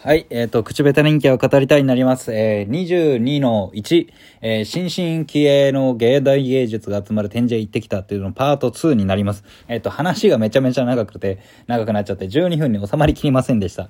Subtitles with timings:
[0.00, 2.32] はい、えっ、ー、と、口下手人気を語りたいになります。
[2.32, 4.06] えー、22の1、
[4.42, 9.42] えー、新進気鋭の芸大芸術が集まる展示へ行ってきたっていうのパート2になります。
[9.66, 13.88] えっ、ー、と、話がめちゃめちゃ長くて、長くなっちゃって12分に収まりきりませんでした。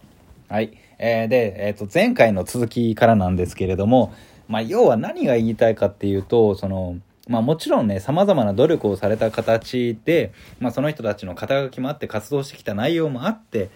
[0.49, 0.73] はい。
[0.99, 4.15] えー、で、えっ、ー、と、前回の続きからなんですけれども、
[4.49, 6.97] まあ、要は何が言いたいかっていうと、その、
[7.29, 13.69] まあもちろんね、様々な努力をされた形で、まあその人たちの肩書きもあって活動してきた内容もあって、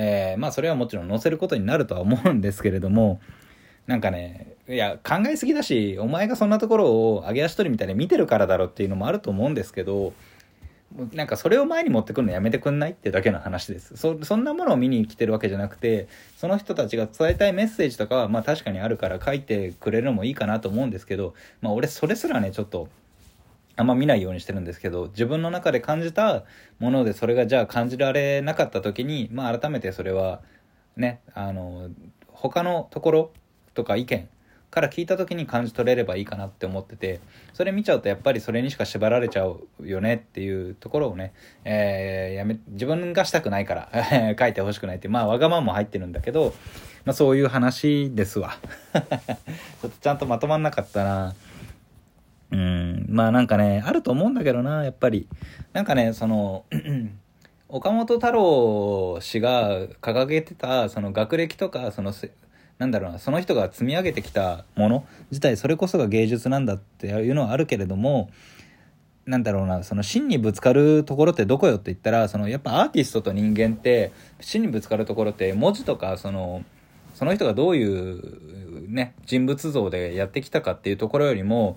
[0.00, 3.20] えー、まあそれはもちろん載せることになるとは思うんですけれども、
[3.88, 10.12] なんかね、いや、考えすぎだし、お前がそんなところを上げ足取りみたいに見てるからだろっていうのもあると思うんですけど、
[11.12, 13.96] なんかそれを前に持ってくるのやめてくんないってだけの話です。
[13.96, 16.06] そ、そんなものを見に来てるわけじゃなくて、
[16.36, 22.88] その人たちが伝えたいメッセージとかは、まあ確かにあるから書いてくれるのもいいかなと思うんですけど、まあ俺それすらね、ちょっと、
[23.78, 26.44] あんま見ないようにしてるんですけど自分の中で感じた
[26.80, 30.40] ものでそれがじゃあ感じられなかった時にまあ改めてそれは
[30.96, 31.88] ねあの
[32.26, 33.30] 他のところ
[33.74, 34.28] とか意見
[34.70, 37.20] から聞いた時に感じ取れればいいかなって思ってて
[37.54, 41.32] それ見ちゃうとやっぱりそれにしか縛られちゃうよねっていうところをね、
[41.64, 43.90] えー、やめ自分がしたくないから
[44.38, 46.52] 書いてほしくないってまあわがままも入ってるんだけど、
[47.04, 48.58] まあ、そういう話ですわ。
[48.92, 51.34] ちょっとちゃんとまとまんなかったな。
[52.50, 55.28] うん、まあなんかね、あると思うんだけどな、やっぱり。
[55.72, 56.64] なんかね、その、
[57.68, 62.14] 岡本太郎氏が掲げてた、その学歴とか、その、
[62.78, 68.30] なんだろうな、その人が積み上げてきたもの自体、それこそが芸術なんだっていうのはあるけれども、
[69.26, 76.64] なんだろうな、その真にぶつかるところってどこよって言ったら、そのやっぱアーティストと人間って、真にぶつかるところって文字とか、その、
[77.14, 81.76] その人がどういうね、人物像でやってきたかっていうところよりも、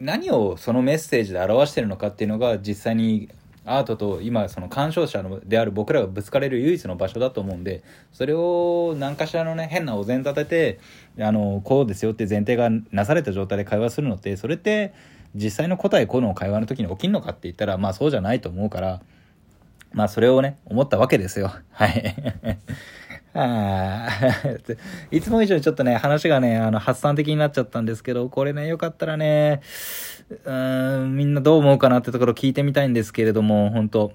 [0.00, 3.28] 何をそのメッセージで表してるのかっていうのが実際に
[3.64, 7.82] アートと今その鑑賞者のである僕らがぶつかれる唯一の場所だと思うんで
[8.12, 10.78] それを何かしらのね変なお膳立て
[11.16, 14.94] てあのこうですよって前提がなされた状態で会話するのってそれって
[15.34, 19.02] 実際の答えこの会話の時に起きんのかって言ったらまあそうじゃないと思うから
[19.92, 21.52] まあそれをね思ったわけですよ。
[21.72, 22.16] はい。
[23.34, 24.08] あ
[25.10, 29.60] いつも以上にちょっとね、話がね、あの、発散的になっちゃったんですけど、これね、よかったらね、
[30.44, 34.12] うん、みんなどう思うかなってところ聞いてみたいんですけれども、本当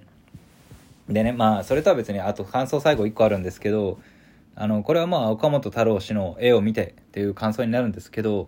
[1.09, 3.99] でね、まあ、それとは別に、あと感想最後1個あるんですけど、
[4.55, 8.47] あの、これはまあ、岡本太郎氏の絵を見てっていう感想になるんですけど、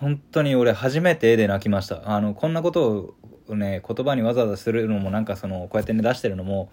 [0.00, 2.02] 本当に俺初めて絵で泣きました。
[2.10, 3.14] あの、こんなことを
[3.48, 6.70] ね、言葉にわざわざするのもなんかその、こうやってね、出してるのも、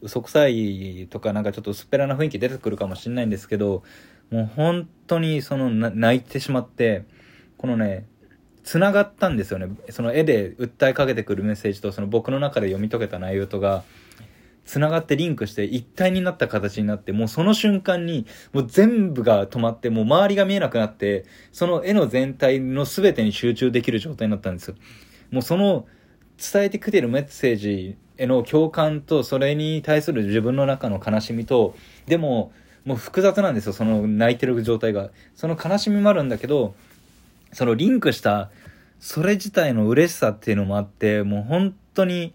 [0.00, 3.82] 嘘くさいとかなんかちょっと薄っぺらな雰囲気出てくるかもしれないんですけど、
[4.30, 7.04] もう本当にその、泣いてしまって、
[7.58, 8.06] このね、
[8.62, 9.68] 繋がったんですよね。
[9.90, 13.84] その絵で訴えかけてくるメッセージと、その僕の中で読み解けた内容とが、
[14.64, 24.76] 繋がってリンクして一体になった形になって、もうその瞬間に、もう全部が止まって、もう周りが見えなくなって、その絵の全体の全てに集中できる状態になったんですよ。
[25.30, 25.86] もうその、
[26.38, 31.74] 伝えてきてるメッセージへの共感とそれに対する自分の中の悲しみと
[32.06, 32.52] でも
[32.84, 35.10] もう複雑なんですよその泣いてる状態が。
[35.34, 36.74] その悲しみもあるんだけど
[37.52, 38.50] そのリンクした
[39.00, 42.34] それ自体の嬉しさっていうのもあってもう本当に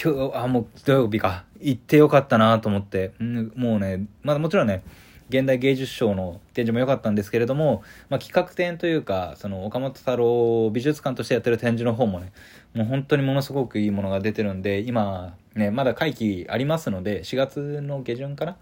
[0.00, 1.44] 今日あもう土曜日か。
[1.60, 4.82] 行ってよかったなと思って、うん、もうねまだもちろんね
[5.28, 12.32] 現代芸術賞の展示も良かったんですけれども、まあ、企画展というかその岡本太郎美術館としてやってる展示の方もね
[12.74, 18.56] もう本当にものすごくいいものが出てるんで今ねまだ会期ありますので4月の下旬かな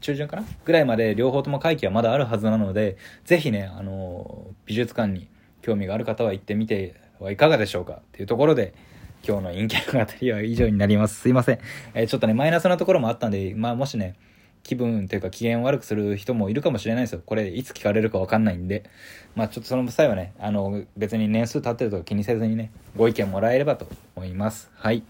[0.00, 5.28] 中旬かなぐらいまで両方とも会期はまだあるはずなのでぜひねあの美術館に
[5.62, 8.72] 興味がある方は行ってみてはいかがでしょうかっていうところで
[9.26, 11.20] 今日の陰キャの語りは以上になります。
[11.20, 11.58] すいません。
[11.92, 14.16] えー、ちょっとね、マイナスなところもあったんで、まあもしね、
[14.62, 17.22] 気分というか機嫌を悪くする人もいるかもしれないですよ。
[17.24, 18.84] これいつ聞かれるかわかんないんで。
[19.34, 24.70] まあちょっとその際はね、あの別に年数経ってるとか気にせずにね、ご意見もらえればと思います。
[24.74, 25.02] はい。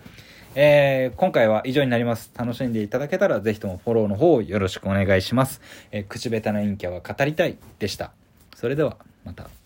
[0.54, 2.32] えー、今回は以上になります。
[2.36, 5.60] 楽しんでいただけたらぜひともフォローの方をよろしくお願いします。
[5.92, 8.12] えー、口下手な陰キャは語りたいでした。
[8.56, 9.59] それではまた。